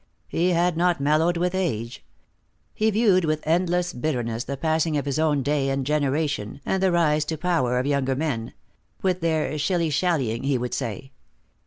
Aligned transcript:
He 0.27 0.49
had 0.49 0.77
not 0.77 0.99
mellowed 0.99 1.37
with 1.37 1.53
age. 1.53 2.03
He 2.73 2.89
viewed 2.89 3.23
with 3.23 3.45
endless 3.45 3.93
bitterness 3.93 4.45
the 4.45 4.57
passing 4.57 4.97
of 4.97 5.05
his 5.05 5.19
own 5.19 5.43
day 5.43 5.69
and 5.69 5.85
generation, 5.85 6.59
and 6.65 6.81
the 6.81 6.91
rise 6.91 7.23
to 7.25 7.37
power 7.37 7.77
of 7.77 7.85
younger 7.85 8.15
men; 8.15 8.53
with 9.03 9.21
their 9.21 9.59
"shilly 9.59 9.91
shallying," 9.91 10.41
he 10.41 10.57
would 10.57 10.73
say. 10.73 11.11